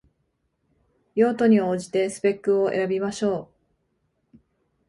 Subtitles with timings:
[1.13, 3.51] 用途に応じてスペックを選びましょ
[4.33, 4.35] う